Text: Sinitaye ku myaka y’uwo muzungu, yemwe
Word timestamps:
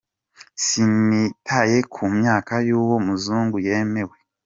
Sinitaye 0.65 1.77
ku 1.93 2.03
myaka 2.17 2.53
y’uwo 2.67 2.95
muzungu, 3.05 3.55
yemwe 3.67 4.01